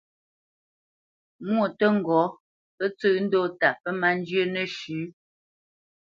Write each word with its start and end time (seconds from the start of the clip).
Mwô 1.45 1.65
tə́ 1.77 1.89
ŋgɔ́, 1.97 2.23
pə́ 2.77 2.87
tsə́ 2.97 3.13
ndɔ́ta 3.23 3.69
pə́ 3.81 3.91
má 4.01 4.09
njyə́ 4.17 4.45
nəshʉ̌. 4.53 5.01